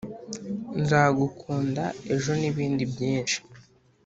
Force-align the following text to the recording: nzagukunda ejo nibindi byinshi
nzagukunda 0.81 1.83
ejo 2.13 2.31
nibindi 2.39 2.83
byinshi 2.93 3.37